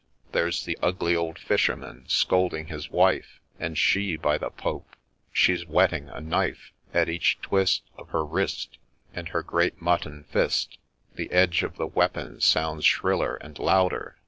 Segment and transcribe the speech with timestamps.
[0.31, 4.95] —There 's the ugly old fisherman scolding his wife— And she!— by the Pope I
[5.31, 8.79] she 'a whetting a knife!— At each twist Of her wrist,
[9.13, 10.79] And her great mutton fist,
[11.13, 14.17] The edge of the weapon sounds shriller and louder